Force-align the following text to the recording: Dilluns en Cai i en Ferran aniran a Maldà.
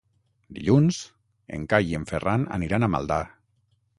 Dilluns 0.57 1.01
en 1.59 1.67
Cai 1.75 1.93
i 1.93 1.95
en 1.99 2.09
Ferran 2.13 2.47
aniran 2.57 2.87
a 2.87 2.89
Maldà. 2.97 3.21